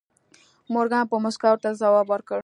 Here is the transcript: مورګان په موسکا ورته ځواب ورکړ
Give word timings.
مورګان 0.73 1.03
په 1.11 1.15
موسکا 1.23 1.47
ورته 1.51 1.69
ځواب 1.81 2.07
ورکړ 2.09 2.39